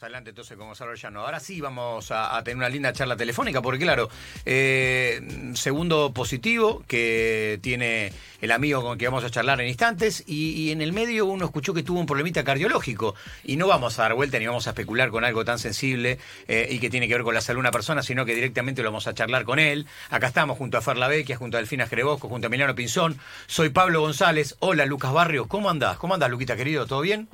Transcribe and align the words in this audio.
Adelante 0.00 0.30
entonces 0.30 0.56
con 0.56 0.68
Gonzalo 0.68 0.94
Llano. 0.94 1.22
Ahora 1.22 1.40
sí 1.40 1.60
vamos 1.60 2.12
a, 2.12 2.40
tener 2.44 2.56
una 2.56 2.68
linda 2.68 2.92
charla 2.92 3.16
telefónica 3.16 3.60
porque 3.60 3.80
claro, 3.80 4.08
eh, 4.46 5.20
segundo 5.54 6.12
positivo 6.14 6.84
que 6.86 7.58
tiene 7.62 8.12
el 8.40 8.52
amigo 8.52 8.80
con 8.80 8.92
el 8.92 8.98
que 8.98 9.08
vamos 9.08 9.24
a 9.24 9.30
charlar 9.30 9.60
en 9.60 9.66
instantes 9.66 10.22
y, 10.24 10.70
en 10.70 10.82
el 10.82 10.92
medio 10.92 11.26
uno 11.26 11.46
escuchó 11.46 11.74
que 11.74 11.82
tuvo 11.82 11.98
un 11.98 12.06
problemita 12.06 12.44
cardiológico 12.44 13.16
y 13.42 13.56
no 13.56 13.66
vamos 13.66 13.98
a 13.98 14.02
dar 14.02 14.14
vuelta 14.14 14.38
ni 14.38 14.46
vamos 14.46 14.68
a 14.68 14.70
especular 14.70 15.10
con 15.10 15.24
algo 15.24 15.44
tan 15.44 15.58
sensible 15.58 16.20
eh, 16.46 16.68
y 16.70 16.78
que 16.78 16.90
tiene 16.90 17.08
que 17.08 17.14
ver 17.14 17.24
con 17.24 17.34
la 17.34 17.40
salud 17.40 17.58
de 17.58 17.62
una 17.62 17.72
persona, 17.72 18.04
sino 18.04 18.24
que 18.24 18.36
directamente 18.36 18.84
lo 18.84 18.90
vamos 18.90 19.08
a 19.08 19.14
charlar 19.14 19.42
con 19.42 19.58
él. 19.58 19.88
Acá 20.10 20.28
estamos 20.28 20.58
junto 20.58 20.78
a 20.78 20.80
Ferla 20.80 21.08
Vecchia, 21.08 21.36
junto 21.36 21.56
a 21.56 21.60
Delfina 21.60 21.88
Jerebosco, 21.88 22.28
junto 22.28 22.46
a 22.46 22.48
Emiliano 22.48 22.76
Pinzón. 22.76 23.18
Soy 23.48 23.70
Pablo 23.70 24.00
González. 24.00 24.54
Hola 24.60 24.86
Lucas 24.86 25.12
Barrios, 25.12 25.48
¿cómo 25.48 25.68
andás? 25.68 25.98
¿Cómo 25.98 26.14
andás 26.14 26.30
Luquita 26.30 26.54
querido? 26.54 26.86
¿Todo 26.86 27.00
bien? 27.00 27.28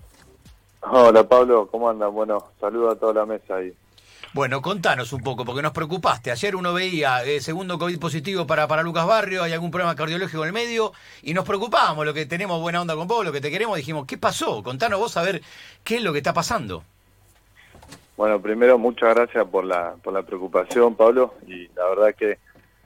Hola 0.91 1.27
Pablo, 1.27 1.69
¿cómo 1.71 1.89
andan? 1.89 2.13
Bueno, 2.13 2.53
saludo 2.61 2.91
a 2.91 2.97
toda 2.97 3.15
la 3.15 3.27
mesa 3.27 3.57
ahí. 3.57 3.73
Bueno, 4.35 4.61
contanos 4.61 5.13
un 5.13 5.23
poco, 5.23 5.45
porque 5.45 5.63
nos 5.63 5.73
preocupaste. 5.73 6.31
Ayer 6.31 6.57
uno 6.57 6.75
veía 6.75 7.25
eh, 7.25 7.41
segundo 7.41 7.79
COVID 7.79 7.99
positivo 8.01 8.47
para, 8.47 8.67
para 8.67 8.83
Lucas 8.83 9.07
Barrio, 9.07 9.45
hay 9.45 9.53
algún 9.53 9.71
problema 9.71 9.95
cardiológico 9.95 10.43
en 10.43 10.49
el 10.49 10.53
medio, 10.53 10.93
y 11.23 11.35
nos 11.35 11.45
preocupábamos, 11.45 12.05
lo 12.05 12.13
que 12.13 12.27
tenemos 12.27 12.61
buena 12.61 12.81
onda 12.81 12.97
con 12.97 13.07
vos, 13.07 13.25
lo 13.25 13.33
que 13.33 13.41
te 13.41 13.51
queremos, 13.51 13.77
dijimos, 13.77 14.07
¿qué 14.07 14.19
pasó? 14.19 14.63
Contanos 14.63 14.99
vos 14.99 15.17
a 15.17 15.23
ver 15.23 15.41
qué 15.85 15.97
es 15.97 16.03
lo 16.03 16.13
que 16.13 16.19
está 16.19 16.33
pasando. 16.33 16.83
Bueno, 18.17 18.41
primero 18.43 18.77
muchas 18.77 19.15
gracias 19.15 19.47
por 19.47 19.65
la, 19.65 19.95
por 20.03 20.13
la 20.13 20.23
preocupación, 20.23 20.97
Pablo, 20.97 21.35
y 21.47 21.69
la 21.69 21.87
verdad 21.89 22.15
que 22.15 22.39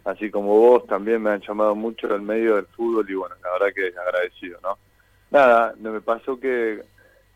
así 0.05 0.31
como 0.31 0.49
vos 0.59 0.87
también 0.87 1.23
me 1.23 1.31
han 1.31 1.41
llamado 1.41 1.75
mucho 1.75 2.15
el 2.15 2.23
medio 2.23 2.57
del 2.57 2.67
fútbol 2.67 3.09
y 3.11 3.15
bueno, 3.15 3.35
la 3.43 3.53
verdad 3.53 3.75
que 3.75 3.99
agradecido, 3.99 4.59
¿no? 4.63 4.79
Nada, 5.31 5.75
me 5.79 6.01
pasó 6.01 6.39
que 6.39 6.83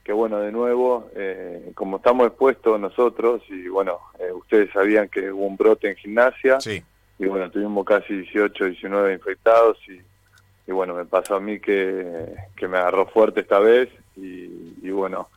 que 0.05 0.13
bueno, 0.13 0.41
de 0.41 0.51
nuevo, 0.51 1.11
eh, 1.15 1.71
como 1.75 1.99
estamos 1.99 2.27
expuestos 2.27 2.81
nosotros, 2.81 3.43
y 3.49 3.69
bueno, 3.69 4.01
eh, 4.19 4.33
ustedes 4.33 4.71
sabían 4.73 5.09
que 5.09 5.31
hubo 5.31 5.47
un 5.47 5.57
brote 5.57 5.91
en 5.91 5.97
gimnasia, 5.97 6.61
Sí. 6.61 6.83
y 7.19 7.27
bueno, 7.27 7.51
tuvimos 7.51 7.85
casi 7.87 8.15
18, 8.15 8.65
19 8.65 9.13
infectados, 9.15 9.79
y, 9.89 10.01
y 10.67 10.73
bueno, 10.73 10.95
me 10.95 11.05
pasó 11.05 11.37
a 11.37 11.41
mí 11.41 11.61
que, 11.61 12.27
que 12.57 12.67
me 12.69 12.79
agarró 12.79 13.07
fuerte 13.07 13.41
esta 13.41 13.61
vez, 13.61 13.89
y, 14.17 14.75
y 14.83 14.91
bueno, 14.91 15.29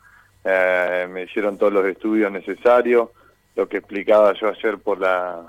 eh, 0.44 1.06
me 1.10 1.22
hicieron 1.24 1.58
todos 1.58 1.72
los 1.72 1.86
estudios 1.86 2.30
necesarios, 2.32 3.10
lo 3.54 3.68
que 3.68 3.78
explicaba 3.78 4.32
yo 4.34 4.48
ayer 4.48 4.78
por 4.78 5.00
la, 5.00 5.46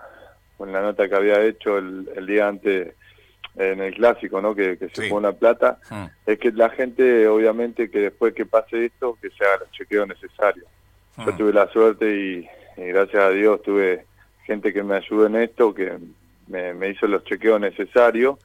por 0.57 0.67
la 0.67 0.81
nota 0.81 1.09
que 1.09 1.15
había 1.15 1.41
hecho 1.43 1.77
el, 1.77 2.09
el 2.15 2.25
día 2.25 2.47
antes 2.47 2.93
en 3.57 3.81
el 3.81 3.95
clásico, 3.95 4.39
¿no? 4.41 4.53
Que, 4.55 4.77
que 4.77 4.89
se 4.89 5.01
Sí. 5.03 5.09
fue 5.09 5.17
una 5.17 5.31
plata, 5.31 5.79
Mm. 5.89 6.05
es 6.27 6.39
que 6.39 6.51
la 6.51 6.69
gente, 6.69 7.27
obviamente, 7.27 7.89
que 7.89 7.99
después 7.99 8.33
que 8.33 8.45
pase 8.45 8.85
esto, 8.85 9.17
que 9.21 9.29
se 9.31 9.43
haga 9.43 9.57
los 9.61 9.71
chequeos 9.71 10.07
necesarios. 10.07 10.65
Yo 11.17 11.31
Mm. 11.33 11.37
tuve 11.37 11.53
la 11.53 11.67
suerte 11.69 12.05
y, 12.15 12.47
y 12.77 12.85
gracias 12.87 13.23
a 13.23 13.29
Dios 13.31 13.61
tuve 13.63 14.05
gente 14.45 14.71
que 14.71 14.83
me 14.83 14.95
ayudó 14.97 15.25
en 15.25 15.35
esto, 15.37 15.73
que 15.73 15.97
me, 16.47 16.73
me 16.73 16.89
hizo 16.89 17.07
los 17.07 17.23
chequeos 17.25 17.59
necesarios, 17.59 18.37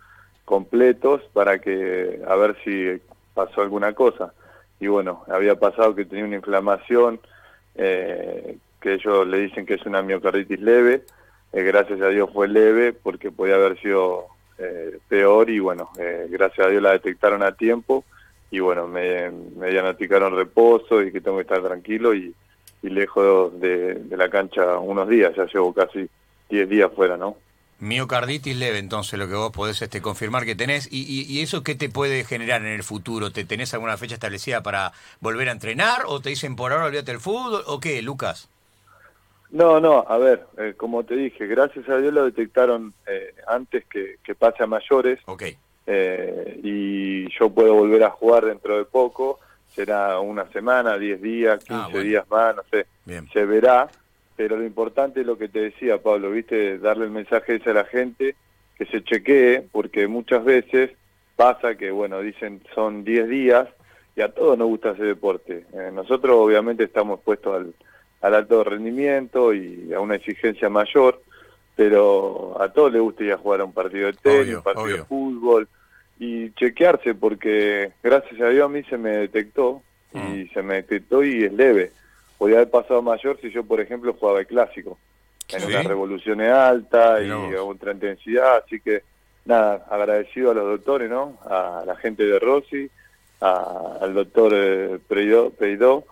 completos, 0.44 1.22
para 1.32 1.58
que 1.58 2.20
a 2.26 2.34
ver 2.36 2.56
si 2.64 3.00
pasó 3.34 3.60
alguna 3.62 3.92
cosa. 3.92 4.32
Y 4.80 4.88
bueno, 4.88 5.24
había 5.28 5.54
pasado 5.56 5.94
que 5.94 6.04
tenía 6.04 6.24
una 6.24 6.36
inflamación, 6.36 7.20
eh, 7.76 8.56
que 8.80 8.94
ellos 8.94 9.26
le 9.28 9.38
dicen 9.38 9.64
que 9.66 9.74
es 9.74 9.86
una 9.86 10.02
miocarditis 10.02 10.58
leve, 10.60 11.02
eh, 11.52 11.62
gracias 11.62 12.00
a 12.00 12.08
Dios 12.08 12.28
fue 12.32 12.48
leve, 12.48 12.92
porque 12.92 13.30
podía 13.30 13.54
haber 13.54 13.78
sido 13.80 14.26
eh, 14.62 14.98
peor 15.08 15.50
y 15.50 15.58
bueno, 15.58 15.90
eh, 15.98 16.26
gracias 16.30 16.66
a 16.66 16.70
Dios 16.70 16.82
la 16.82 16.92
detectaron 16.92 17.42
a 17.42 17.52
tiempo 17.52 18.04
y 18.50 18.60
bueno, 18.60 18.86
me, 18.86 19.30
me 19.30 19.70
diagnosticaron 19.70 20.36
reposo 20.36 21.02
y 21.02 21.10
que 21.10 21.20
tengo 21.20 21.38
que 21.38 21.42
estar 21.42 21.62
tranquilo 21.62 22.14
y, 22.14 22.34
y 22.82 22.88
lejos 22.88 23.58
de, 23.60 23.94
de 23.94 24.16
la 24.16 24.28
cancha 24.28 24.78
unos 24.78 25.08
días, 25.08 25.34
ya 25.36 25.46
llevo 25.46 25.72
casi 25.72 26.08
10 26.50 26.68
días 26.68 26.90
fuera, 26.94 27.16
¿no? 27.16 27.36
Miocarditis 27.82 28.56
leve, 28.56 28.78
entonces, 28.78 29.18
lo 29.18 29.26
que 29.26 29.34
vos 29.34 29.50
podés 29.50 29.82
este, 29.82 30.00
confirmar 30.00 30.44
que 30.44 30.54
tenés. 30.54 30.86
¿Y, 30.92 31.26
y, 31.28 31.40
eso 31.40 31.64
qué 31.64 31.74
te 31.74 31.88
puede 31.88 32.22
generar 32.22 32.60
en 32.60 32.68
el 32.68 32.84
futuro? 32.84 33.32
¿Te 33.32 33.44
tenés 33.44 33.74
alguna 33.74 33.96
fecha 33.96 34.14
establecida 34.14 34.62
para 34.62 34.92
volver 35.18 35.48
a 35.48 35.52
entrenar? 35.52 36.02
¿O 36.06 36.20
te 36.20 36.28
dicen 36.28 36.54
por 36.54 36.70
ahora 36.70 36.84
olvídate 36.84 37.10
del 37.10 37.20
fútbol? 37.20 37.64
¿O 37.66 37.80
qué, 37.80 38.00
Lucas? 38.00 38.48
No, 39.52 39.80
no, 39.80 40.04
a 40.08 40.16
ver, 40.18 40.46
eh, 40.56 40.72
como 40.76 41.04
te 41.04 41.14
dije, 41.14 41.46
gracias 41.46 41.86
a 41.88 41.98
Dios 41.98 42.12
lo 42.12 42.24
detectaron 42.24 42.94
eh, 43.06 43.34
antes 43.46 43.84
que, 43.84 44.16
que 44.24 44.34
pase 44.34 44.62
a 44.62 44.66
mayores 44.66 45.18
Ok. 45.26 45.42
eh, 45.86 46.60
y 46.62 47.28
yo 47.38 47.50
puedo 47.50 47.74
volver 47.74 48.02
a 48.04 48.10
jugar 48.10 48.46
dentro 48.46 48.78
de 48.78 48.86
poco, 48.86 49.40
será 49.68 50.18
una 50.20 50.50
semana, 50.52 50.96
10 50.96 51.20
días, 51.20 51.58
15 51.60 51.74
Ah, 51.74 51.88
bueno. 51.90 52.00
días 52.08 52.30
más, 52.30 52.56
no 52.56 52.62
sé, 52.70 52.86
Bien. 53.04 53.28
se 53.30 53.44
verá, 53.44 53.90
pero 54.36 54.56
lo 54.56 54.64
importante 54.64 55.20
es 55.20 55.26
lo 55.26 55.36
que 55.36 55.48
te 55.48 55.60
decía, 55.60 55.98
Pablo, 56.02 56.30
viste, 56.30 56.78
darle 56.78 57.04
el 57.04 57.10
mensaje 57.10 57.56
ese 57.56 57.70
a 57.70 57.74
la 57.74 57.84
gente, 57.84 58.34
que 58.78 58.86
se 58.86 59.04
chequee, 59.04 59.68
porque 59.70 60.06
muchas 60.08 60.42
veces 60.44 60.92
pasa 61.36 61.74
que, 61.76 61.90
bueno, 61.90 62.20
dicen 62.20 62.62
son 62.74 63.04
10 63.04 63.28
días 63.28 63.68
y 64.16 64.22
a 64.22 64.32
todos 64.32 64.56
nos 64.56 64.68
gusta 64.68 64.90
hacer 64.90 65.04
deporte. 65.06 65.66
Eh, 65.74 65.90
nosotros 65.92 66.34
obviamente 66.36 66.84
estamos 66.84 67.16
expuestos 67.18 67.54
al, 67.54 67.74
al 68.22 68.34
alto 68.34 68.64
rendimiento 68.64 69.52
y 69.52 69.92
a 69.92 70.00
una 70.00 70.14
exigencia 70.16 70.68
mayor, 70.68 71.20
pero 71.76 72.56
a 72.60 72.68
todos 72.72 72.92
les 72.92 73.02
gusta 73.02 73.24
ir 73.24 73.32
a 73.32 73.38
jugar 73.38 73.60
a 73.60 73.64
un 73.64 73.72
partido 73.72 74.06
de 74.06 74.12
tenis, 74.14 74.40
Obvio, 74.46 74.56
un 74.58 74.62
partido 74.62 74.84
obvio. 74.84 74.96
de 74.98 75.04
fútbol 75.04 75.68
y 76.18 76.50
chequearse 76.52 77.14
porque 77.14 77.92
gracias 78.02 78.40
a 78.40 78.48
Dios 78.48 78.64
a 78.64 78.68
mí 78.68 78.82
se 78.84 78.96
me 78.98 79.10
detectó 79.18 79.82
y 80.14 80.46
se 80.48 80.62
me 80.62 80.74
detectó 80.74 81.24
y 81.24 81.44
es 81.44 81.52
leve. 81.52 81.90
Podría 82.38 82.58
haber 82.58 82.70
pasado 82.70 83.00
mayor 83.02 83.38
si 83.40 83.50
yo, 83.50 83.64
por 83.64 83.80
ejemplo, 83.80 84.12
jugaba 84.14 84.40
el 84.40 84.46
clásico 84.46 84.98
en 85.48 85.60
Sí. 85.60 85.66
unas 85.68 85.84
revoluciones 85.86 86.50
altas 86.52 87.22
y 87.24 87.30
a 87.30 87.62
ultra 87.62 87.92
intensidad, 87.92 88.58
así 88.64 88.80
que 88.80 89.02
nada, 89.44 89.86
agradecido 89.90 90.50
a 90.50 90.54
los 90.54 90.64
doctores, 90.64 91.08
¿no? 91.10 91.38
A 91.44 91.82
la 91.86 91.96
gente 91.96 92.24
de 92.24 92.38
Rossi, 92.38 92.88
a- 93.40 93.98
al 94.00 94.14
doctor 94.14 94.52
eh, 94.54 94.98
Peidó, 95.08 96.04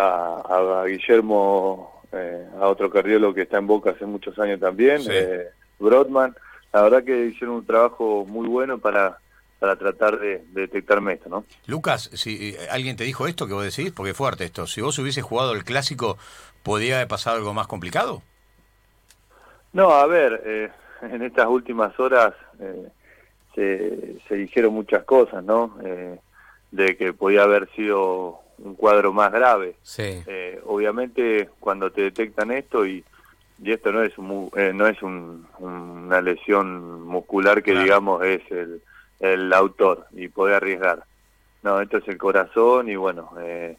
a, 0.00 0.80
a 0.82 0.84
Guillermo, 0.86 2.02
eh, 2.12 2.46
a 2.60 2.68
otro 2.68 2.90
cardiólogo 2.90 3.34
que 3.34 3.42
está 3.42 3.58
en 3.58 3.66
Boca 3.66 3.90
hace 3.90 4.06
muchos 4.06 4.38
años 4.38 4.58
también, 4.60 5.00
Sí. 5.00 5.10
eh, 5.12 5.48
Brodman, 5.78 6.34
la 6.72 6.82
verdad 6.82 7.04
que 7.04 7.26
hicieron 7.26 7.56
un 7.56 7.66
trabajo 7.66 8.24
muy 8.28 8.48
bueno 8.48 8.78
para, 8.78 9.18
para 9.58 9.76
tratar 9.76 10.18
de, 10.18 10.38
de 10.52 10.60
detectarme 10.62 11.14
esto, 11.14 11.28
¿no? 11.28 11.44
Lucas, 11.66 12.10
si 12.14 12.50
eh, 12.50 12.58
alguien 12.70 12.96
te 12.96 13.04
dijo 13.04 13.26
esto 13.26 13.46
que 13.46 13.54
vos 13.54 13.64
decís, 13.64 13.92
porque 13.92 14.10
es 14.10 14.16
fuerte 14.16 14.44
esto, 14.44 14.66
si 14.66 14.80
vos 14.80 14.98
hubieses 14.98 15.24
jugado 15.24 15.52
el 15.52 15.64
clásico, 15.64 16.18
¿podría 16.62 16.96
haber 16.96 17.08
pasado 17.08 17.36
algo 17.36 17.52
más 17.54 17.66
complicado? 17.66 18.22
No, 19.72 19.90
a 19.92 20.06
ver, 20.06 20.42
eh, 20.44 20.70
en 21.02 21.22
estas 21.22 21.46
últimas 21.46 21.98
horas 21.98 22.34
eh, 22.58 22.88
se, 23.54 24.18
se 24.28 24.34
dijeron 24.34 24.74
muchas 24.74 25.04
cosas, 25.04 25.42
¿no? 25.44 25.76
Eh, 25.84 26.18
de 26.72 26.96
que 26.96 27.12
podía 27.12 27.42
haber 27.42 27.68
sido 27.74 28.40
un 28.62 28.74
cuadro 28.74 29.12
más 29.12 29.32
grave. 29.32 29.74
Sí. 29.82 30.22
Eh, 30.26 30.60
obviamente, 30.66 31.48
cuando 31.60 31.90
te 31.90 32.02
detectan 32.02 32.50
esto 32.52 32.86
y, 32.86 33.04
y 33.62 33.72
esto 33.72 33.92
no 33.92 34.02
es 34.02 34.16
un 34.18 34.26
mu- 34.26 34.50
eh, 34.56 34.72
no 34.74 34.86
es 34.86 35.00
un- 35.02 35.46
una 35.58 36.20
lesión 36.20 37.02
muscular 37.06 37.62
que 37.62 37.72
Claro. 37.72 37.84
digamos 37.84 38.24
es 38.24 38.42
el, 38.50 38.82
el 39.20 39.52
autor 39.52 40.06
y 40.12 40.28
puede 40.28 40.54
arriesgar. 40.54 41.04
No, 41.62 41.80
esto 41.80 41.98
es 41.98 42.08
el 42.08 42.16
corazón 42.18 42.88
y 42.88 42.96
bueno, 42.96 43.30
eh, 43.40 43.76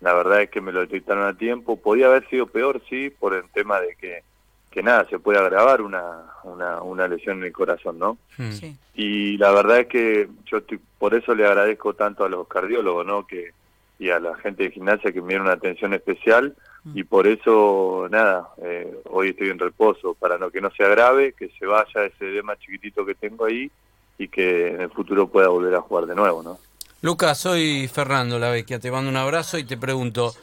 la 0.00 0.14
verdad 0.14 0.42
es 0.42 0.50
que 0.50 0.60
me 0.60 0.72
lo 0.72 0.80
detectaron 0.80 1.24
a 1.24 1.36
tiempo. 1.36 1.76
Podía 1.80 2.06
haber 2.06 2.28
sido 2.28 2.46
peor, 2.46 2.80
sí, 2.88 3.10
por 3.10 3.34
el 3.34 3.48
tema 3.50 3.80
de 3.80 3.94
que, 3.96 4.22
que 4.70 4.82
nada, 4.82 5.04
se 5.08 5.18
puede 5.18 5.38
agravar 5.38 5.82
una, 5.82 6.24
una, 6.44 6.80
una 6.82 7.06
lesión 7.08 7.38
en 7.38 7.44
el 7.44 7.52
corazón, 7.52 7.98
¿no? 7.98 8.18
Mm. 8.38 8.50
Sí. 8.52 8.76
Y 8.94 9.36
la 9.36 9.50
verdad 9.52 9.80
es 9.80 9.86
que 9.88 10.28
yo 10.46 10.58
estoy- 10.58 10.80
por 10.98 11.14
eso 11.14 11.34
le 11.34 11.46
agradezco 11.46 11.94
tanto 11.94 12.24
a 12.24 12.28
los 12.28 12.46
cardiólogos, 12.48 13.04
¿no? 13.06 13.26
Que, 13.26 13.50
y 14.00 14.08
a 14.08 14.18
la 14.18 14.34
gente 14.36 14.64
de 14.64 14.70
gimnasia 14.70 15.12
que 15.12 15.20
me 15.20 15.28
dieron 15.28 15.46
una 15.46 15.54
atención 15.54 15.92
especial 15.92 16.56
y 16.94 17.04
por 17.04 17.26
eso, 17.26 18.08
nada, 18.10 18.48
eh, 18.62 18.90
hoy 19.10 19.28
estoy 19.28 19.50
en 19.50 19.58
reposo 19.58 20.14
para 20.14 20.38
no 20.38 20.50
que 20.50 20.62
no 20.62 20.70
se 20.70 20.82
agrave, 20.82 21.34
que 21.34 21.50
se 21.58 21.66
vaya 21.66 22.06
ese 22.06 22.30
edema 22.30 22.56
chiquitito 22.56 23.04
que 23.04 23.14
tengo 23.14 23.44
ahí 23.44 23.70
y 24.16 24.28
que 24.28 24.68
en 24.68 24.80
el 24.80 24.90
futuro 24.90 25.28
pueda 25.28 25.48
volver 25.48 25.74
a 25.74 25.82
jugar 25.82 26.06
de 26.06 26.14
nuevo, 26.14 26.42
¿no? 26.42 26.58
Lucas, 27.02 27.38
soy 27.38 27.86
Fernando 27.88 28.38
Lavecchia, 28.38 28.78
te 28.80 28.90
mando 28.90 29.10
un 29.10 29.18
abrazo 29.18 29.58
y 29.58 29.64
te 29.64 29.76
pregunto, 29.76 30.34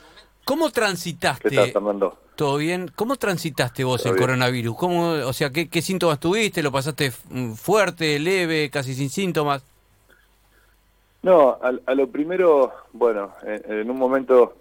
¿cómo 0.44 0.68
¿Qué 0.68 0.74
transitaste? 0.74 1.50
tal, 1.50 1.72
Fernando? 1.72 2.20
¿Todo 2.36 2.58
bien? 2.58 2.92
¿Cómo 2.96 3.16
transitaste 3.16 3.84
vos 3.84 4.04
Todo 4.04 4.14
el 4.14 4.18
bien. 4.18 4.28
coronavirus? 4.28 4.78
¿Cómo, 4.78 5.10
o 5.14 5.34
sea, 5.34 5.50
¿qué, 5.50 5.68
qué 5.68 5.82
síntomas 5.82 6.20
tuviste? 6.20 6.62
¿Lo 6.62 6.72
pasaste 6.72 7.12
mm, 7.32 7.54
fuerte, 7.54 8.20
leve, 8.20 8.70
casi 8.70 8.94
sin 8.94 9.10
síntomas? 9.10 9.64
No, 11.24 11.60
a, 11.62 11.74
a 11.86 11.96
lo 11.96 12.08
primero, 12.08 12.74
bueno, 12.94 13.34
en, 13.44 13.80
en 13.80 13.92
un 13.92 13.98
momento 13.98 14.58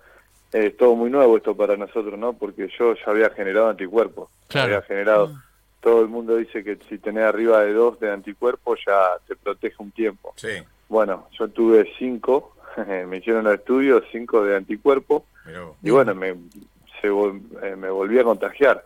eh, 0.53 0.67
es 0.67 0.77
todo 0.77 0.95
muy 0.95 1.11
nuevo 1.11 1.37
esto 1.37 1.57
para 1.57 1.77
nosotros, 1.77 2.19
¿no? 2.19 2.33
Porque 2.33 2.69
yo 2.79 2.95
ya 2.95 3.05
había 3.07 3.31
generado 3.31 3.69
anticuerpos. 3.69 4.31
Claro. 4.49 4.77
Había 4.77 4.87
generado, 4.87 5.33
todo 5.81 6.03
el 6.03 6.09
mundo 6.09 6.37
dice 6.37 6.65
que 6.65 6.79
si 6.89 6.99
tenés 6.99 7.25
arriba 7.25 7.63
de 7.63 7.73
dos 7.73 8.01
de 8.01 8.11
anticuerpos 8.11 8.81
ya 8.87 9.19
te 9.27 9.37
protege 9.37 9.77
un 9.79 9.91
tiempo. 9.91 10.33
Sí. 10.37 10.63
Bueno, 10.89 11.29
yo 11.39 11.49
tuve 11.49 11.91
cinco, 11.99 12.57
me 13.07 13.19
hicieron 13.19 13.45
los 13.45 13.55
estudios, 13.55 14.05
cinco 14.13 14.45
de 14.45 14.57
anticuerpos, 14.57 15.23
y 15.83 15.91
bueno, 15.91 16.15
me 16.15 16.35
se 17.01 17.09
eh, 17.09 17.77
me 17.77 17.91
volví 17.91 18.19
a 18.19 18.25
contagiar 18.25 18.85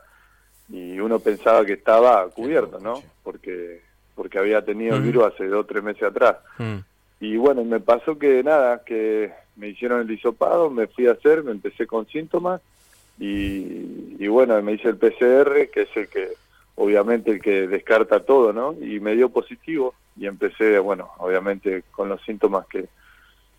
y 0.68 0.98
uno 0.98 1.18
pensaba 1.18 1.64
que 1.64 1.74
estaba 1.74 2.28
cubierto, 2.28 2.78
¿no? 2.78 3.02
Porque 3.22 3.82
porque 4.14 4.38
había 4.38 4.62
tenido 4.62 4.96
el 4.96 5.02
virus 5.02 5.32
hace 5.32 5.46
dos 5.46 5.60
o 5.60 5.66
tres 5.66 5.82
meses 5.82 6.02
atrás. 6.02 6.36
Mm. 6.58 6.76
Y 7.20 7.36
bueno, 7.36 7.64
me 7.64 7.80
pasó 7.80 8.18
que 8.18 8.42
nada, 8.42 8.82
que 8.84 9.30
me 9.56 9.68
hicieron 9.68 10.00
el 10.00 10.10
hisopado, 10.10 10.70
me 10.70 10.86
fui 10.86 11.06
a 11.06 11.12
hacer, 11.12 11.42
me 11.42 11.52
empecé 11.52 11.86
con 11.86 12.06
síntomas 12.06 12.62
y, 13.18 14.16
y 14.18 14.26
bueno, 14.28 14.60
me 14.62 14.72
hice 14.72 14.88
el 14.88 14.96
PCR, 14.96 15.68
que 15.70 15.82
es 15.82 15.96
el 15.96 16.08
que, 16.08 16.28
obviamente, 16.76 17.30
el 17.32 17.42
que 17.42 17.66
descarta 17.66 18.20
todo, 18.20 18.54
¿no? 18.54 18.72
Y 18.80 19.00
me 19.00 19.14
dio 19.14 19.28
positivo 19.28 19.94
y 20.16 20.26
empecé, 20.26 20.78
bueno, 20.78 21.10
obviamente 21.18 21.84
con 21.90 22.08
los 22.08 22.22
síntomas 22.22 22.66
que, 22.66 22.88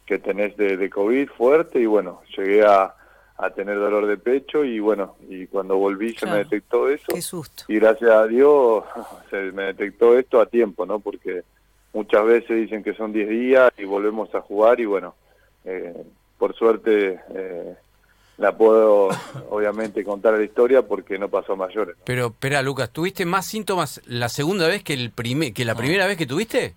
que 0.06 0.18
tenés 0.18 0.58
de, 0.58 0.78
de 0.78 0.90
COVID 0.90 1.30
fuerte 1.30 1.80
y 1.80 1.86
bueno, 1.86 2.22
llegué 2.36 2.66
a, 2.66 2.96
a 3.38 3.50
tener 3.52 3.78
dolor 3.78 4.08
de 4.08 4.18
pecho 4.18 4.64
y 4.64 4.80
bueno, 4.80 5.16
y 5.30 5.48
cuando 5.48 5.78
volví 5.78 6.16
se 6.16 6.26
me 6.26 6.38
detectó 6.38 6.90
eso. 6.90 7.14
Qué 7.14 7.22
susto. 7.22 7.64
Y 7.68 7.76
gracias 7.76 8.12
a 8.12 8.28
Dios 8.28 8.84
se 9.30 9.52
me 9.52 9.66
detectó 9.66 10.18
esto 10.18 10.40
a 10.42 10.48
tiempo, 10.48 10.86
¿no? 10.86 11.00
Porque 11.00 11.44
muchas 11.94 12.26
veces 12.26 12.58
dicen 12.58 12.84
que 12.84 12.94
son 12.94 13.12
10 13.14 13.30
días 13.30 13.72
y 13.78 13.86
volvemos 13.86 14.34
a 14.36 14.42
jugar 14.42 14.80
y 14.80 14.86
bueno, 14.86 15.16
eh, 15.66 15.94
por 16.38 16.56
suerte 16.56 17.20
eh, 17.36 17.76
la 18.38 18.56
puedo 18.58 19.10
obviamente 19.50 20.04
contar 20.04 20.34
la 20.34 20.44
historia 20.44 20.82
porque 20.82 21.18
no 21.18 21.30
pasó 21.30 21.54
a 21.54 21.56
mayores. 21.56 21.96
Pero 22.04 22.28
espera, 22.28 22.62
Lucas, 22.62 22.90
¿tuviste 22.92 23.26
más 23.26 23.46
síntomas 23.46 24.02
la 24.06 24.30
segunda 24.30 24.68
vez 24.68 24.84
que 24.84 24.94
el 24.94 25.12
primer 25.12 25.54
que 25.54 25.66
la 25.66 25.76
primera 25.76 26.08
vez 26.08 26.18
que 26.18 26.26
tuviste? 26.26 26.76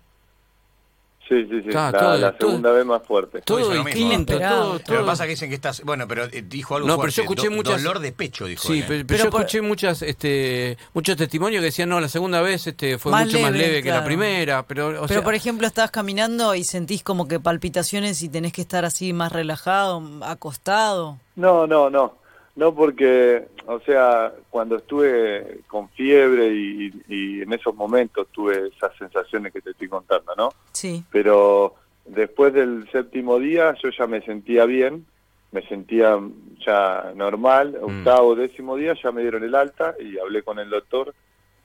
Sí, 1.27 1.43
sí, 1.49 1.63
sí. 1.63 1.71
la, 1.71 2.35
segunda 2.39 2.71
vez 2.71 2.85
más 2.85 3.01
fuerte. 3.01 3.41
Todo 3.41 3.83
distinto, 3.83 4.37
todo, 4.37 4.79
Pero 4.85 5.05
pasa 5.05 5.23
que 5.23 5.31
dicen 5.31 5.49
que 5.49 5.55
estás. 5.55 5.81
Bueno, 5.83 6.07
pero 6.07 6.25
eh, 6.25 6.43
dijo 6.47 6.75
algo. 6.75 6.87
No, 6.87 6.97
pero 6.97 7.09
yo 7.09 7.23
escuché 7.23 7.49
muchas. 7.49 7.81
Dolor 7.81 7.99
de 7.99 8.11
pecho, 8.11 8.45
dijo. 8.45 8.67
Sí, 8.67 8.83
pero, 8.87 9.03
yo 9.07 9.25
escuché 9.25 9.61
muchas, 9.61 10.03
este, 10.03 10.77
muchos 10.93 11.17
testimonios 11.17 11.61
que 11.61 11.65
decían, 11.65 11.89
no, 11.89 11.99
la 11.99 12.09
segunda 12.09 12.41
vez 12.41 12.67
este, 12.67 12.99
fue 12.99 13.11
mucho 13.11 13.39
más 13.39 13.51
leve 13.51 13.81
que 13.81 13.89
la 13.89 14.03
primera. 14.03 14.63
Pero, 14.67 15.05
pero 15.07 15.23
por 15.23 15.33
ejemplo, 15.33 15.65
estás 15.65 15.89
caminando 15.89 16.53
y 16.53 16.63
sentís 16.63 17.01
como 17.01 17.27
que 17.27 17.39
palpitaciones 17.39 18.21
y 18.21 18.29
tenés 18.29 18.53
que 18.53 18.61
estar 18.61 18.85
así 18.85 19.11
más 19.11 19.31
relajado, 19.31 20.03
acostado. 20.21 21.17
No, 21.35 21.65
no, 21.65 21.89
no. 21.89 22.24
No, 22.55 22.73
porque, 22.73 23.47
o 23.65 23.79
sea, 23.81 24.33
cuando 24.49 24.77
estuve 24.77 25.59
con 25.67 25.89
fiebre 25.89 26.47
y, 26.53 27.41
en 27.41 27.51
esos 27.51 27.75
momentos 27.75 28.27
tuve 28.31 28.69
esas 28.69 28.95
sensaciones 28.97 29.51
que 29.51 29.61
te 29.61 29.71
estoy 29.71 29.89
contando, 29.89 30.33
¿no? 30.37 30.49
Sí. 30.71 31.03
Pero 31.11 31.75
después 32.05 32.53
del 32.53 32.89
séptimo 32.91 33.39
día 33.39 33.75
yo 33.83 33.89
ya 33.89 34.07
me 34.07 34.21
sentía 34.21 34.65
bien, 34.65 35.05
me 35.51 35.67
sentía 35.67 36.17
ya 36.65 37.11
normal, 37.13 37.77
mm. 37.79 37.83
octavo, 37.83 38.35
décimo 38.35 38.77
día 38.77 38.95
ya 39.01 39.11
me 39.11 39.21
dieron 39.21 39.43
el 39.43 39.53
alta 39.53 39.93
y 39.99 40.17
hablé 40.17 40.41
con 40.41 40.57
el 40.57 40.69
doctor 40.69 41.13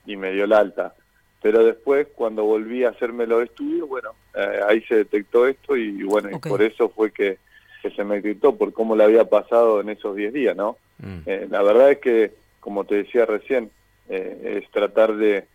y 0.05 0.17
me 0.17 0.33
dio 0.33 0.43
el 0.43 0.53
alta. 0.53 0.93
Pero 1.41 1.63
después, 1.63 2.07
cuando 2.13 2.43
volví 2.43 2.83
a 2.83 2.89
hacerme 2.89 3.25
los 3.25 3.43
estudios, 3.43 3.87
bueno, 3.87 4.11
eh, 4.35 4.59
ahí 4.67 4.81
se 4.81 4.95
detectó 4.95 5.47
esto 5.47 5.75
y 5.75 6.03
bueno, 6.03 6.29
y 6.31 6.37
por 6.37 6.61
eso 6.61 6.89
fue 6.89 7.11
que 7.11 7.39
que 7.81 7.91
se 7.91 8.03
me 8.03 8.21
gritó 8.21 8.55
por 8.55 8.73
cómo 8.73 8.95
le 8.95 9.03
había 9.03 9.25
pasado 9.25 9.81
en 9.81 9.89
esos 9.89 10.15
10 10.15 10.33
días, 10.33 10.55
¿no? 10.55 10.77
Mm. 10.99 11.19
Eh, 11.25 11.47
la 11.49 11.63
verdad 11.63 11.91
es 11.91 11.97
que, 11.99 12.31
como 12.59 12.85
te 12.85 12.95
decía 12.95 13.25
recién, 13.25 13.71
eh, 14.09 14.61
es 14.61 14.71
tratar 14.71 15.15
de, 15.15 15.45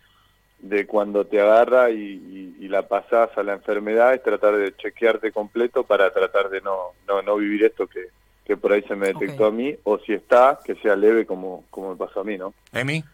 de 0.58 0.86
cuando 0.86 1.26
te 1.26 1.40
agarra 1.40 1.90
y, 1.90 2.24
la 2.68 2.88
pasás 2.88 3.30
a 3.38 3.44
la 3.44 3.52
enfermedad, 3.52 4.12
es 4.12 4.24
tratar 4.24 4.56
de 4.56 4.74
chequearte 4.74 5.30
completo 5.30 5.84
para 5.84 6.10
tratar 6.10 6.50
de 6.50 6.60
no, 6.62 6.94
no, 7.06 7.22
no 7.22 7.36
vivir 7.36 7.62
esto 7.62 7.86
que, 7.86 8.08
que 8.44 8.56
por 8.56 8.72
ahí 8.72 8.82
se 8.82 8.96
me 8.96 9.06
detectó 9.06 9.46
a 9.46 9.52
mí, 9.52 9.76
o 9.84 9.98
si 9.98 10.12
está, 10.12 10.58
que 10.64 10.74
sea 10.74 10.96
leve 10.96 11.24
como, 11.26 11.64
como 11.70 11.90
me 11.90 11.96
pasó 11.96 12.20
a 12.20 12.24
mí, 12.24 12.36
¿no? 12.36 12.52
¿Emi? 12.72 13.04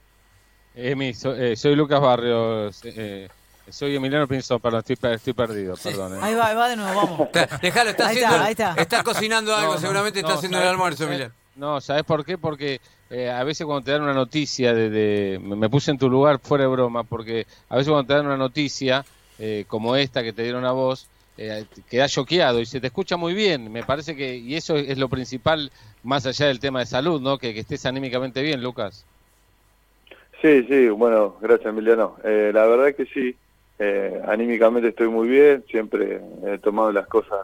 Emi, 0.74 1.12
eh, 1.36 1.54
soy 1.54 1.76
Lucas 1.76 2.00
Barrios. 2.00 2.82
Eh, 2.84 3.28
soy 3.70 3.96
Emiliano 3.96 4.26
Pinzón, 4.26 4.60
perdón, 4.60 4.82
estoy, 4.86 5.32
perdido, 5.32 5.74
perdón. 5.82 6.16
Eh. 6.16 6.18
Ahí 6.22 6.34
va, 6.34 6.48
ahí 6.48 6.56
va 6.56 6.68
de 6.68 6.76
nuevo, 6.76 7.00
vamos. 7.00 7.28
Déjalo, 7.62 7.90
está, 7.90 8.08
haciendo, 8.08 8.36
está, 8.76 9.02
cocinando 9.02 9.54
algo, 9.54 9.78
seguramente 9.78 10.20
está 10.20 10.34
haciendo 10.34 10.58
el 10.58 10.68
almuerzo, 10.68 11.04
Emiliano. 11.04 11.34
No, 11.54 11.80
¿sabes 11.80 12.04
por 12.04 12.24
qué? 12.24 12.38
Porque 12.38 12.80
eh, 13.10 13.30
a 13.30 13.44
veces 13.44 13.66
cuando 13.66 13.84
te 13.84 13.92
dan 13.92 14.02
una 14.02 14.14
noticia, 14.14 14.72
de, 14.72 15.38
me 15.42 15.68
puse 15.68 15.90
en 15.90 15.98
tu 15.98 16.08
lugar 16.08 16.38
fuera 16.38 16.64
de 16.64 16.70
broma, 16.70 17.04
porque 17.04 17.46
a 17.68 17.76
veces 17.76 17.90
cuando 17.90 18.06
te 18.06 18.14
dan 18.14 18.26
una 18.26 18.38
noticia 18.38 19.04
eh, 19.38 19.64
como 19.68 19.96
esta 19.96 20.22
que 20.22 20.32
te 20.32 20.42
dieron 20.42 20.64
a 20.64 20.72
vos, 20.72 21.08
eh, 21.36 21.66
quedas 21.90 22.12
choqueado 22.12 22.60
y 22.60 22.66
se 22.66 22.80
te 22.80 22.86
escucha 22.86 23.18
muy 23.18 23.34
bien. 23.34 23.70
Me 23.70 23.82
parece 23.82 24.16
que, 24.16 24.36
y 24.36 24.54
eso 24.54 24.76
es 24.76 24.96
lo 24.96 25.10
principal, 25.10 25.70
más 26.02 26.24
allá 26.24 26.46
del 26.46 26.58
tema 26.58 26.80
de 26.80 26.86
salud, 26.86 27.20
¿no? 27.20 27.36
Que, 27.36 27.52
que 27.52 27.60
estés 27.60 27.84
anímicamente 27.84 28.40
bien, 28.40 28.62
Lucas. 28.62 29.04
Sí, 30.40 30.64
sí, 30.64 30.88
bueno, 30.88 31.36
gracias 31.40 31.68
Emiliano. 31.68 32.16
la 32.24 32.66
verdad 32.66 32.88
es 32.88 32.96
que 32.96 33.06
sí, 33.06 33.36
eh, 33.84 34.22
anímicamente 34.28 34.90
estoy 34.90 35.08
muy 35.08 35.26
bien, 35.26 35.64
siempre 35.68 36.20
he 36.46 36.58
tomado 36.58 36.92
las 36.92 37.08
cosas 37.08 37.40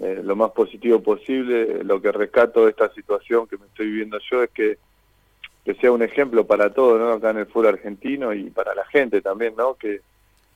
eh, 0.00 0.20
lo 0.24 0.34
más 0.34 0.50
positivo 0.50 1.00
posible. 1.00 1.84
Lo 1.84 2.02
que 2.02 2.10
rescato 2.10 2.64
de 2.64 2.70
esta 2.70 2.92
situación 2.92 3.46
que 3.46 3.56
me 3.56 3.66
estoy 3.66 3.86
viviendo 3.86 4.18
yo 4.28 4.42
es 4.42 4.50
que, 4.50 4.78
que 5.64 5.74
sea 5.74 5.92
un 5.92 6.02
ejemplo 6.02 6.44
para 6.44 6.74
todos, 6.74 6.98
¿no? 6.98 7.12
Acá 7.12 7.30
en 7.30 7.38
el 7.38 7.46
fútbol 7.46 7.68
argentino 7.68 8.34
y 8.34 8.50
para 8.50 8.74
la 8.74 8.84
gente 8.86 9.20
también, 9.20 9.54
¿no? 9.56 9.74
Que, 9.74 10.00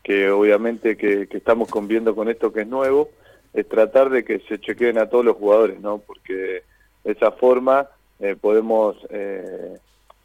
que 0.03 0.31
obviamente 0.31 0.97
que, 0.97 1.29
que 1.29 1.37
estamos 1.37 1.69
conviviendo 1.69 2.17
con 2.17 2.29
esto 2.29 2.53
que 2.53 2.63
es 2.63 2.67
nuevo, 2.67 3.09
es 3.55 3.69
tratar 3.69 4.11
de 4.11 4.25
que 4.25 4.41
se 4.49 4.59
chequeen 4.59 4.99
a 4.99 5.09
todos 5.09 5.25
los 5.25 5.37
jugadores, 5.37 5.79
¿no? 5.81 5.99
Porque 5.99 6.65
de 7.05 7.13
esa 7.13 7.31
forma 7.31 7.87
eh, 8.19 8.35
podemos 8.35 8.97
eh, 9.11 9.79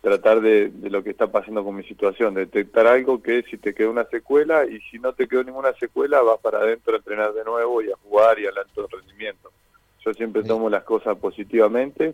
tratar 0.08 0.40
de, 0.40 0.72
lo 0.90 1.04
que 1.04 1.10
está 1.10 1.28
pasando 1.28 1.66
con 1.66 1.76
mi 1.76 1.84
situación, 1.84 2.34
detectar 2.34 2.88
algo 2.88 3.22
que 3.22 3.44
si 3.44 3.58
te 3.58 3.74
quedó 3.74 3.92
una 3.92 4.06
secuela 4.06 4.66
y 4.66 4.80
si 4.90 5.00
no 5.00 5.12
te 5.12 5.28
quedó 5.28 5.44
ninguna 5.44 5.74
secuela 5.74 6.22
vas 6.22 6.40
para 6.40 6.60
adentro 6.60 6.94
a 6.94 6.98
entrenar 6.98 7.34
de 7.34 7.44
nuevo 7.44 7.82
y 7.82 7.92
a 7.92 7.96
jugar 8.04 8.40
y 8.40 8.46
al 8.46 8.58
alto 8.58 8.88
rendimiento. 8.90 9.52
Yo 10.06 10.14
siempre 10.14 10.44
tomo 10.44 10.70
las 10.70 10.84
cosas 10.84 11.18
positivamente, 11.18 12.14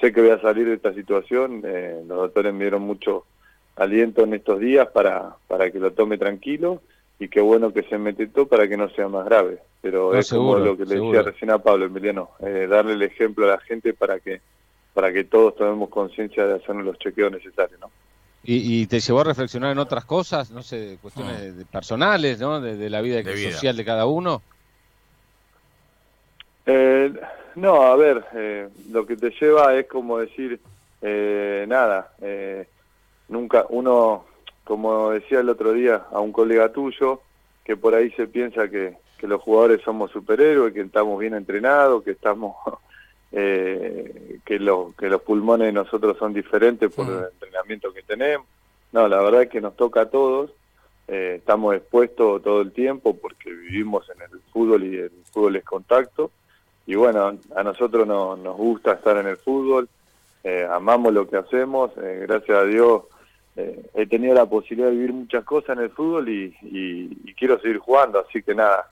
sé 0.00 0.14
que 0.14 0.22
voy 0.22 0.30
a 0.30 0.40
salir 0.40 0.66
de 0.66 0.76
esta 0.76 0.94
situación, 0.94 1.60
eh, 1.66 2.02
los 2.08 2.16
doctores 2.16 2.54
me 2.54 2.64
dieron 2.64 2.80
mucho 2.80 3.26
aliento 3.76 4.24
en 4.24 4.32
estos 4.32 4.58
días 4.58 4.88
para, 4.88 5.36
para 5.46 5.70
que 5.70 5.78
lo 5.78 5.92
tome 5.92 6.16
tranquilo 6.16 6.80
y 7.18 7.28
qué 7.28 7.42
bueno 7.42 7.70
que 7.74 7.82
se 7.82 7.98
me 7.98 8.12
detectó 8.12 8.48
para 8.48 8.66
que 8.66 8.78
no 8.78 8.88
sea 8.88 9.08
más 9.08 9.26
grave. 9.26 9.58
Pero 9.82 10.14
es 10.14 10.30
como 10.30 10.56
lo 10.56 10.74
que 10.74 10.86
le 10.86 10.98
decía 10.98 11.20
recién 11.20 11.50
a 11.50 11.58
Pablo 11.58 11.84
Emiliano, 11.84 12.30
eh, 12.40 12.66
darle 12.66 12.94
el 12.94 13.02
ejemplo 13.02 13.44
a 13.44 13.56
la 13.56 13.60
gente 13.60 13.92
para 13.92 14.20
que 14.20 14.40
para 14.96 15.12
que 15.12 15.24
todos 15.24 15.54
tomemos 15.54 15.90
conciencia 15.90 16.46
de 16.46 16.54
hacernos 16.54 16.86
los 16.86 16.98
chequeos 16.98 17.30
necesarios, 17.30 17.78
¿no? 17.78 17.90
¿Y, 18.42 18.86
te 18.86 18.98
llevó 18.98 19.20
a 19.20 19.24
reflexionar 19.24 19.72
en 19.72 19.78
otras 19.78 20.06
cosas, 20.06 20.50
no 20.50 20.62
sé, 20.62 20.96
cuestiones 21.02 21.52
ah. 21.60 21.64
personales, 21.70 22.40
¿no? 22.40 22.62
De, 22.62 22.88
la 22.88 23.02
vida, 23.02 23.22
social 23.52 23.76
de 23.76 23.84
cada 23.84 24.06
uno. 24.06 24.40
Eh, 26.64 27.12
no, 27.56 27.82
a 27.82 27.94
ver, 27.96 28.24
eh, 28.36 28.70
lo 28.90 29.04
que 29.04 29.18
te 29.18 29.32
lleva 29.38 29.74
es 29.74 29.86
como 29.86 30.16
decir, 30.16 30.60
eh, 31.02 31.66
nada, 31.68 32.12
nunca, 33.28 33.66
uno, 33.68 34.24
como 34.64 35.10
decía 35.10 35.40
el 35.40 35.50
otro 35.50 35.74
día 35.74 36.06
a 36.10 36.20
un 36.20 36.32
colega 36.32 36.72
tuyo, 36.72 37.20
que 37.64 37.76
por 37.76 37.94
ahí 37.94 38.10
se 38.12 38.28
piensa 38.28 38.70
que, 38.70 38.96
que 39.18 39.28
los 39.28 39.42
jugadores 39.42 39.82
somos 39.82 40.10
superhéroes, 40.10 40.72
que 40.72 40.80
estamos 40.80 41.20
bien 41.20 41.34
entrenados, 41.34 42.02
que 42.02 42.12
estamos 42.12 42.56
eh, 43.38 44.38
que, 44.46 44.58
lo, 44.58 44.94
que 44.98 45.10
los 45.10 45.20
pulmones 45.20 45.66
de 45.66 45.72
nosotros 45.72 46.16
son 46.16 46.32
diferentes 46.32 46.90
por 46.90 47.06
el 47.06 47.24
entrenamiento 47.34 47.92
que 47.92 48.02
tenemos. 48.02 48.46
No, 48.92 49.06
la 49.08 49.20
verdad 49.20 49.42
es 49.42 49.50
que 49.50 49.60
nos 49.60 49.76
toca 49.76 50.00
a 50.00 50.06
todos, 50.06 50.52
eh, 51.06 51.34
estamos 51.36 51.74
expuestos 51.74 52.42
todo 52.42 52.62
el 52.62 52.72
tiempo 52.72 53.14
porque 53.14 53.52
vivimos 53.52 54.08
en 54.08 54.22
el 54.22 54.40
fútbol 54.50 54.84
y 54.84 54.96
el 54.96 55.12
fútbol 55.30 55.56
es 55.56 55.64
contacto. 55.64 56.30
Y 56.86 56.94
bueno, 56.94 57.38
a 57.54 57.62
nosotros 57.62 58.06
no, 58.06 58.36
nos 58.36 58.56
gusta 58.56 58.94
estar 58.94 59.18
en 59.18 59.26
el 59.26 59.36
fútbol, 59.36 59.86
eh, 60.42 60.66
amamos 60.70 61.12
lo 61.12 61.28
que 61.28 61.36
hacemos, 61.36 61.90
eh, 61.98 62.24
gracias 62.26 62.56
a 62.56 62.64
Dios 62.64 63.02
he 63.94 64.06
tenido 64.06 64.34
la 64.34 64.44
posibilidad 64.44 64.90
de 64.90 64.96
vivir 64.96 65.14
muchas 65.14 65.42
cosas 65.42 65.78
en 65.78 65.84
el 65.84 65.90
fútbol 65.90 66.28
y, 66.28 66.54
y 66.60 67.32
quiero 67.32 67.58
seguir 67.58 67.78
jugando, 67.78 68.20
así 68.20 68.42
que 68.42 68.54
nada, 68.54 68.86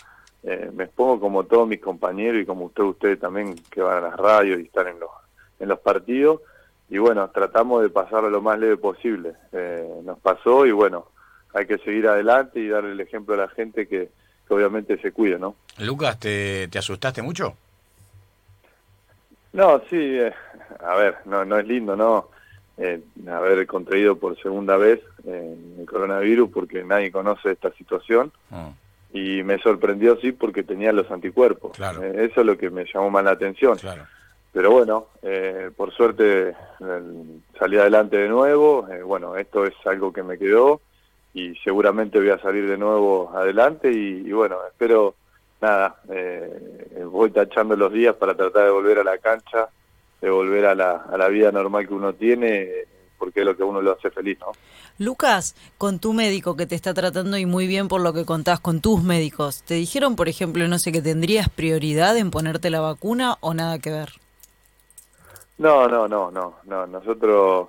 eh, 0.47 0.71
me 0.75 0.85
expongo 0.85 1.21
como 1.21 1.45
todos 1.45 1.67
mis 1.67 1.81
compañeros 1.81 2.43
y 2.43 2.45
como 2.45 2.67
usted, 2.67 2.83
ustedes 2.83 3.19
también 3.19 3.55
que 3.71 3.81
van 3.81 3.99
a 3.99 4.09
las 4.09 4.17
radios 4.17 4.61
y 4.61 4.65
están 4.65 4.89
en 4.89 5.01
los, 5.01 5.11
en 5.59 5.69
los 5.69 5.79
partidos. 5.81 6.43
Y 6.91 6.99
bueno, 6.99 7.29
tratamos 7.31 7.83
de 7.83 7.89
pasarlo 7.89 8.29
lo 8.29 8.43
más 8.43 8.59
leve 8.59 8.77
posible. 8.77 9.33
Eh, 9.53 9.89
nos 10.05 10.19
pasó 10.19 10.67
y 10.67 10.73
bueno, 10.73 11.07
hay 11.55 11.67
que 11.67 11.79
seguir 11.79 12.07
adelante 12.09 12.61
y 12.61 12.69
darle 12.69 12.93
el 12.93 13.01
ejemplo 13.01 13.35
a 13.35 13.39
la 13.39 13.49
gente 13.49 13.89
que, 13.89 14.11
obviamente 14.49 14.99
se 14.99 15.13
cuide, 15.13 15.39
¿no? 15.39 15.57
Lucas, 15.79 16.21
¿te, 16.21 16.69
te 16.69 16.79
asustaste 16.79 17.23
mucho? 17.23 17.57
No, 19.55 19.81
sí, 19.89 19.97
eh, 19.97 20.33
a 20.81 20.95
ver, 20.97 21.17
no, 21.25 21.45
no 21.45 21.59
es 21.59 21.67
lindo, 21.67 21.97
¿no? 21.97 22.29
haber 23.31 23.69
contraído 23.69 24.17
por 24.17 24.37
segunda 24.43 24.77
vez 24.77 25.01
el 25.25 25.87
coronavirus 25.87 26.51
porque 26.51 26.83
nadie 26.83 27.13
conoce 27.13 27.53
esta 27.53 27.71
situación. 27.71 28.33
Ah 28.51 28.71
y 29.15 29.45
me 29.45 29.59
sorprendió 29.59 30.17
sí 30.17 30.33
porque 30.33 30.65
tenía 30.65 30.93
los 30.93 31.09
anticuerpos. 31.09 31.79
Eh, 31.79 32.29
eso 32.31 32.41
es 32.41 32.47
lo 32.47 32.59
que 32.59 32.69
me 32.69 32.85
llamó 32.85 33.11
más 33.11 33.25
la 33.25 33.31
atención. 33.31 33.79
pero 34.53 34.73
bueno, 34.73 35.07
eh, 35.23 35.71
por 35.75 35.93
suerte 35.95 36.53
salí 37.57 37.79
adelante 37.79 38.17
de 38.17 38.29
nuevo, 38.29 38.89
eh, 38.91 39.03
bueno, 39.03 39.37
esto 39.37 39.65
es 39.67 39.75
algo 39.85 40.13
que 40.13 40.25
me 40.25 40.37
quedó 40.37 40.81
y 41.33 41.55
seguramente 41.63 42.19
voy 42.19 42.31
a 42.31 42.39
salir 42.39 42.69
de 42.69 42.77
nuevo 42.77 43.31
adelante 43.33 43.91
y, 43.93 44.31
bueno, 44.33 44.57
espero, 44.69 45.15
nada, 45.61 45.97
eh, 46.09 47.05
voy 47.05 47.31
tachando 47.31 47.77
los 47.77 47.93
días 47.93 48.17
para 48.17 48.35
tratar 48.35 48.65
de 48.65 48.71
volver 48.71 48.99
a 48.99 49.05
la 49.05 49.19
cancha, 49.19 49.69
de 50.21 50.31
volver 50.31 50.67
a 50.67 50.75
la, 50.75 51.05
a 51.09 51.17
la 51.17 51.29
vida 51.29 51.53
normal 51.53 51.87
que 51.87 51.95
uno 51.95 52.15
tiene, 52.15 52.69
porque 53.19 53.41
es 53.41 53.47
lo 53.47 53.57
que 53.57 53.63
uno 53.63 53.81
lo 53.81 53.93
hace 53.93 54.11
feliz, 54.11 54.39
¿no? 54.41 54.53
Lucas, 54.99 55.57
con 55.79 55.99
tu 55.99 56.13
médico 56.13 56.57
que 56.57 56.67
te 56.67 56.75
está 56.75 56.95
tratando 56.95 57.37
y 57.37 57.47
muy 57.47 57.67
bien 57.67 57.89
por 57.89 58.01
lo 58.01 58.13
que 58.13 58.25
contás 58.25 58.61
con 58.61 58.81
tus 58.81 59.03
médicos, 59.03 59.63
¿te 59.63 59.75
dijeron, 59.75 60.17
por 60.17 60.29
ejemplo, 60.29 60.67
no 60.69 60.79
sé, 60.79 60.93
que 60.93 61.03
tendrías 61.03 61.49
prioridad 61.49 62.17
en 62.17 62.31
ponerte 62.31 62.71
la 62.71 62.81
vacuna 62.81 63.37
o 63.41 63.55
nada 63.55 63.79
que 63.79 63.91
ver? 63.91 64.11
No, 65.59 65.89
no, 65.89 66.09
no, 66.09 66.31
no, 66.31 66.57
no. 66.65 66.87
Nosotros, 66.87 67.69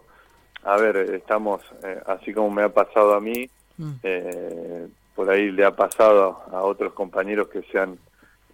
a 0.63 0.77
ver, 0.77 0.97
estamos, 0.97 1.61
eh, 1.83 2.01
así 2.07 2.33
como 2.33 2.49
me 2.49 2.63
ha 2.63 2.69
pasado 2.69 3.13
a 3.13 3.19
mí, 3.19 3.49
mm. 3.77 3.91
eh, 4.03 4.87
por 5.15 5.29
ahí 5.29 5.51
le 5.51 5.65
ha 5.65 5.75
pasado 5.75 6.41
a 6.51 6.61
otros 6.61 6.93
compañeros 6.93 7.47
que 7.47 7.61
se 7.71 7.79
han 7.79 7.97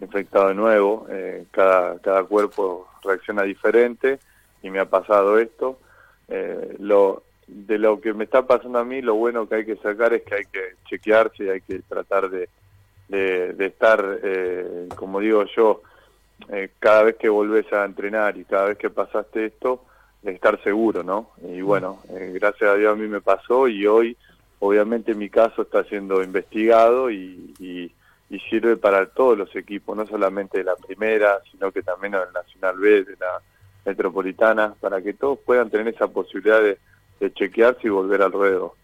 infectado 0.00 0.48
de 0.48 0.54
nuevo. 0.54 1.06
Eh, 1.08 1.46
cada, 1.50 1.98
cada 1.98 2.24
cuerpo 2.24 2.88
reacciona 3.02 3.42
diferente 3.42 4.18
y 4.62 4.70
me 4.70 4.80
ha 4.80 4.86
pasado 4.86 5.38
esto. 5.38 5.78
Lo 6.78 7.22
de 7.46 7.78
lo 7.78 8.00
que 8.00 8.14
me 8.14 8.24
está 8.24 8.46
pasando 8.46 8.78
a 8.78 8.84
mí, 8.84 9.02
lo 9.02 9.14
bueno 9.14 9.48
que 9.48 9.56
hay 9.56 9.66
que 9.66 9.76
sacar 9.76 10.14
es 10.14 10.22
que 10.22 10.34
hay 10.36 10.44
que 10.44 10.74
chequearse 10.88 11.44
y 11.44 11.48
hay 11.50 11.60
que 11.60 11.80
tratar 11.80 12.30
de, 12.30 12.48
de, 13.08 13.52
de 13.52 13.66
estar, 13.66 14.20
como 14.96 15.20
digo 15.20 15.44
yo, 15.54 15.82
eh, 16.50 16.70
cada 16.78 17.04
vez 17.04 17.16
que 17.16 17.28
volvés 17.28 17.70
a 17.72 17.84
entrenar 17.84 18.36
y 18.36 18.44
cada 18.44 18.66
vez 18.66 18.78
que 18.78 18.90
pasaste 18.90 19.46
esto, 19.46 19.84
de 20.22 20.32
estar 20.32 20.62
seguro, 20.62 21.02
¿no? 21.02 21.30
Y 21.42 21.62
mm. 21.62 21.66
bueno, 21.66 21.98
eh, 22.10 22.30
gracias 22.34 22.70
a 22.70 22.74
Dios 22.74 22.92
a 22.92 22.96
mí 22.96 23.08
me 23.08 23.20
pasó 23.20 23.68
y 23.68 23.86
hoy, 23.86 24.16
obviamente, 24.60 25.14
mi 25.14 25.28
caso 25.28 25.62
está 25.62 25.84
siendo 25.84 26.22
investigado 26.22 27.10
y, 27.10 27.54
y, 27.58 27.92
sirve 28.48 28.76
para 28.78 29.06
todos 29.06 29.36
los 29.36 29.54
equipos, 29.54 29.94
no 29.94 30.06
solamente 30.06 30.58
de 30.58 30.64
la 30.64 30.74
primera, 30.74 31.38
sino 31.50 31.70
que 31.70 31.82
también 31.82 32.12
del 32.12 32.32
Nacional 32.32 32.78
B, 32.78 33.04
de 33.04 33.16
la 33.20 33.40
Metropolitana, 33.84 34.74
para 34.80 35.00
que 35.02 35.14
todos 35.14 35.38
puedan 35.44 35.70
tener 35.70 35.88
esa 35.88 36.08
posibilidad 36.08 36.60
de, 36.60 36.78
chequearse 37.34 37.86
y 37.86 37.88
volver 37.88 38.20
al 38.20 38.32
ruedo 38.32 38.74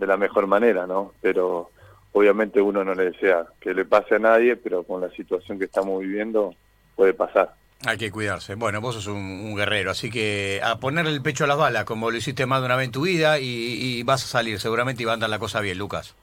de 0.00 0.06
la 0.08 0.16
mejor 0.16 0.48
manera, 0.48 0.84
¿no? 0.84 1.12
Pero 1.20 1.70
obviamente 2.12 2.60
uno 2.60 2.82
no 2.82 2.92
le 2.92 3.12
desea 3.12 3.46
que 3.60 3.72
le 3.72 3.84
pase 3.84 4.16
a 4.16 4.18
nadie, 4.18 4.56
pero 4.56 4.82
con 4.82 5.00
la 5.00 5.10
situación 5.10 5.60
que 5.60 5.66
estamos 5.66 6.00
viviendo, 6.00 6.54
puede 6.96 7.14
pasar. 7.14 7.54
Hay 7.86 7.96
que 7.96 8.10
cuidarse. 8.10 8.56
Bueno, 8.56 8.80
vos 8.80 8.96
sos 8.96 9.06
un, 9.06 9.54
guerrero, 9.54 9.90
así 9.90 10.10
que 10.10 10.60
a 10.64 10.80
ponerle 10.80 11.12
el 11.12 11.22
pecho 11.22 11.44
a 11.44 11.46
las 11.46 11.56
balas, 11.56 11.84
como 11.84 12.10
lo 12.10 12.16
hiciste 12.16 12.46
más 12.46 12.60
de 12.60 12.66
una 12.66 12.76
vez 12.76 12.86
en 12.86 12.92
tu 12.92 13.02
vida, 13.02 13.38
y, 13.38 14.02
vas 14.02 14.24
a 14.24 14.26
salir 14.26 14.58
seguramente 14.58 15.02
y 15.02 15.06
va 15.06 15.12
a 15.12 15.14
andar 15.14 15.30
la 15.30 15.38
cosa 15.38 15.60
bien, 15.60 15.78
Lucas. 15.78 16.16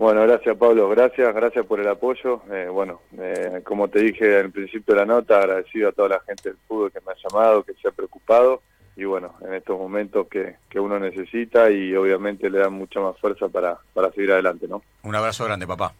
Bueno, 0.00 0.22
gracias 0.22 0.56
Pablo, 0.56 0.88
gracias, 0.88 1.34
gracias 1.34 1.66
por 1.66 1.78
el 1.78 1.86
apoyo. 1.86 2.40
Eh, 2.50 2.68
bueno, 2.72 3.02
eh, 3.18 3.60
como 3.62 3.88
te 3.88 4.00
dije 4.00 4.38
al 4.38 4.50
principio 4.50 4.94
de 4.94 5.00
la 5.00 5.04
nota, 5.04 5.36
agradecido 5.36 5.90
a 5.90 5.92
toda 5.92 6.08
la 6.08 6.20
gente 6.20 6.48
del 6.48 6.58
fútbol 6.66 6.90
que 6.90 7.00
me 7.00 7.12
ha 7.12 7.16
llamado, 7.22 7.62
que 7.62 7.74
se 7.74 7.86
ha 7.86 7.90
preocupado, 7.90 8.62
y 8.96 9.04
bueno, 9.04 9.34
en 9.46 9.52
estos 9.52 9.78
momentos 9.78 10.26
que, 10.28 10.56
que 10.70 10.80
uno 10.80 10.98
necesita 10.98 11.70
y 11.70 11.94
obviamente 11.94 12.48
le 12.48 12.60
da 12.60 12.70
mucha 12.70 12.98
más 12.98 13.18
fuerza 13.18 13.46
para, 13.48 13.76
para 13.92 14.10
seguir 14.12 14.32
adelante, 14.32 14.66
¿no? 14.66 14.80
Un 15.02 15.14
abrazo 15.16 15.44
grande, 15.44 15.66
papá. 15.66 15.92